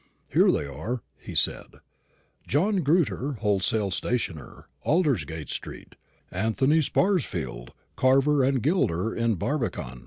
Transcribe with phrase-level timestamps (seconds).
[0.29, 1.67] "Here they are," he said:
[2.47, 5.93] "John Grewter, wholesale stationer, Aldersgate street;
[6.31, 9.99] Anthony Sparsfield, carver and gilder, in Barbican.